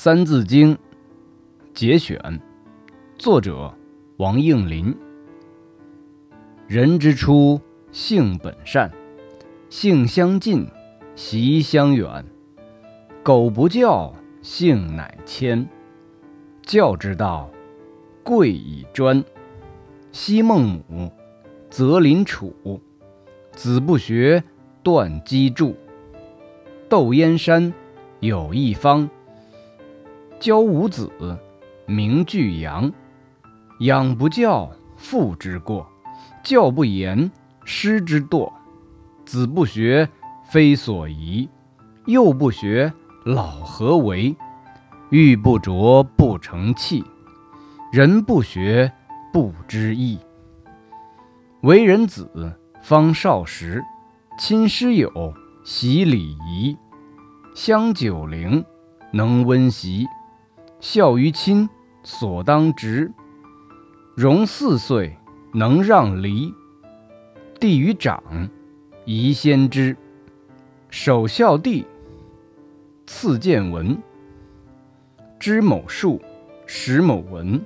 [0.00, 0.76] 三字经》
[1.74, 2.40] 节选，
[3.18, 3.74] 作者
[4.18, 4.96] 王应麟。
[6.68, 7.60] 人之初，
[7.90, 8.92] 性本善，
[9.68, 10.68] 性相近，
[11.16, 12.24] 习相远。
[13.24, 15.68] 苟不教，性乃迁。
[16.62, 17.50] 教之道，
[18.22, 19.24] 贵以专。
[20.12, 21.10] 昔孟母，
[21.70, 22.54] 择邻处，
[23.50, 24.44] 子不学，
[24.84, 25.74] 断机杼。
[26.88, 27.74] 窦燕山
[28.20, 29.10] 有一方。
[30.40, 31.10] 教五子，
[31.86, 32.90] 名俱扬。
[33.80, 35.84] 养不教，父之过；
[36.42, 37.30] 教不严，
[37.64, 38.52] 师之惰。
[39.24, 40.08] 子不学，
[40.48, 41.48] 非所宜；
[42.06, 42.92] 幼不学，
[43.24, 44.34] 老何为？
[45.10, 47.02] 玉不琢，不成器；
[47.92, 48.92] 人不学，
[49.32, 50.18] 不知义。
[51.62, 52.30] 为人子，
[52.82, 53.84] 方少时，
[54.38, 55.34] 亲师友，
[55.64, 56.76] 习礼仪，
[57.54, 58.64] 香九龄，
[59.12, 60.06] 能温席。
[60.80, 61.68] 孝于亲，
[62.04, 63.10] 所当执；
[64.14, 65.16] 融四岁，
[65.52, 66.54] 能让梨。
[67.58, 68.22] 弟于长，
[69.04, 69.96] 宜先知。
[70.88, 71.84] 首孝弟，
[73.06, 73.98] 次见闻。
[75.40, 76.22] 知某数，
[76.64, 77.60] 识某文。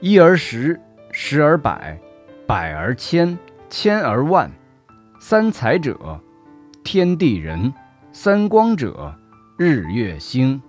[0.00, 2.00] 一而十，十而百，
[2.46, 3.36] 百而千，
[3.68, 4.48] 千而万。
[5.18, 6.20] 三才者，
[6.84, 7.72] 天地人；
[8.12, 9.12] 三光者，
[9.56, 10.62] 日月星。